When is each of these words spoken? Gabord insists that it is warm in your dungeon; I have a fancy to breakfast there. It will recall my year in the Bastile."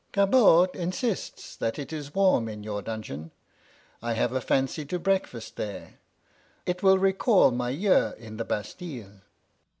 Gabord 0.13 0.75
insists 0.75 1.55
that 1.55 1.77
it 1.77 1.93
is 1.93 2.15
warm 2.15 2.49
in 2.49 2.63
your 2.63 2.81
dungeon; 2.81 3.29
I 4.01 4.13
have 4.13 4.31
a 4.31 4.41
fancy 4.41 4.83
to 4.85 4.97
breakfast 4.97 5.57
there. 5.57 5.99
It 6.65 6.81
will 6.81 6.97
recall 6.97 7.51
my 7.51 7.69
year 7.69 8.15
in 8.17 8.37
the 8.37 8.45
Bastile." 8.45 9.21